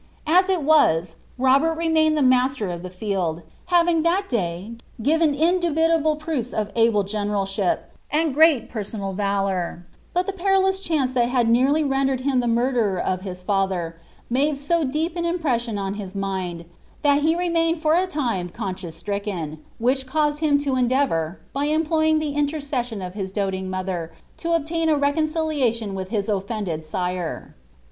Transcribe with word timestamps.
As 0.25 0.49
it 0.49 0.63
was, 0.63 1.13
Robert 1.37 1.75
remained 1.75 2.17
ihe 2.17 2.25
master 2.25 2.71
of 2.71 2.81
ch* 2.83 2.89
field, 2.95 3.43
having 3.67 4.01
that 4.01 4.25
day 4.29 4.71
given 4.99 5.35
indubitable 5.35 6.15
proofs 6.15 6.53
of 6.53 6.71
able 6.75 7.03
geDeralehi]), 7.03 7.77
ud 8.11 8.35
Ct 8.35 8.67
personal 8.69 9.13
Talour; 9.15 9.85
but 10.15 10.25
the 10.25 10.33
perilous 10.33 10.79
chance 10.79 11.13
that 11.13 11.29
had 11.29 11.47
nearly 11.47 11.83
readiTcd 11.83 12.41
ihe 12.43 12.49
murderer 12.49 12.99
of 12.99 13.21
his 13.21 13.47
lather, 13.47 13.97
inade 14.33 14.55
so 14.57 14.83
deep 14.83 15.15
an 15.15 15.23
impression 15.23 15.77
on 15.77 15.93
his 15.93 16.15
raiod, 16.15 16.65
ihol 17.05 17.19
he 17.19 17.35
remained 17.35 17.77
for 17.79 17.95
a 17.95 18.07
time 18.07 18.49
conscience 18.49 18.95
stricken, 18.95 19.59
which 19.77 20.07
caused 20.07 20.39
him 20.39 20.57
lo 20.65 20.73
endeafour, 20.73 21.35
by 21.53 21.65
employing 21.65 22.17
the 22.17 22.33
inlercession 22.33 23.05
of 23.05 23.13
his 23.13 23.31
doting 23.31 23.69
mother, 23.69 24.11
to 24.37 24.47
obtua 24.47 24.95
a 24.95 24.99
reeoncilialion 24.99 25.93
with 25.93 26.09
his 26.09 26.27
oflended 26.27 26.83
sire.' 26.83 27.53